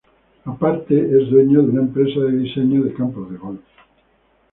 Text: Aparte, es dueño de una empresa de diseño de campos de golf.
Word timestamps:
Aparte, 0.45 0.95
es 0.99 1.29
dueño 1.29 1.61
de 1.61 1.69
una 1.69 1.81
empresa 1.81 2.21
de 2.21 2.31
diseño 2.31 2.81
de 2.83 2.93
campos 2.95 3.29
de 3.29 3.37
golf. 3.37 3.61